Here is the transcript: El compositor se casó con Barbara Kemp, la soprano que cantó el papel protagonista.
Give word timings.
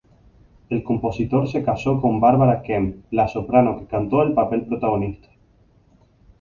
El 0.69 0.83
compositor 0.83 1.47
se 1.47 1.61
casó 1.63 2.01
con 2.01 2.19
Barbara 2.19 2.63
Kemp, 2.63 3.05
la 3.11 3.27
soprano 3.27 3.77
que 3.77 3.85
cantó 3.85 4.23
el 4.23 4.33
papel 4.33 4.63
protagonista. 4.63 5.27